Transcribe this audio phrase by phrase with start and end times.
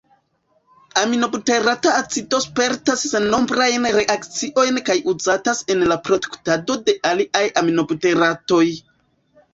[1.01, 8.65] Aminobuterata acido spertas sennombrajn reakciojn kaj uzatas en la produktado de aliaj aminobuteratoj.